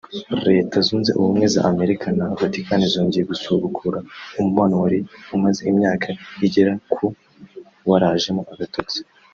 Leta 0.47 0.75
zunze 0.87 1.11
ubumwe 1.19 1.45
za 1.53 1.61
Amerika 1.71 2.07
na 2.17 2.25
Vatican 2.39 2.81
zongeye 2.93 3.23
gusubukura 3.31 3.99
umubano 4.39 4.73
wari 4.81 4.99
umaze 5.35 5.61
imyaka 5.71 6.07
igera 6.45 6.73
ku 6.93 7.05
warajemo 7.89 8.43
agatotsi 8.53 8.99